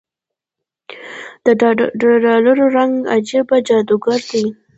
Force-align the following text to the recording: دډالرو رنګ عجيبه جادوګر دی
دډالرو 2.01 2.65
رنګ 2.77 2.93
عجيبه 3.13 3.57
جادوګر 3.67 4.19
دی 4.29 4.45